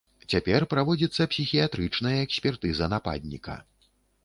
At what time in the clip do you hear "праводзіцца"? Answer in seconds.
0.71-1.27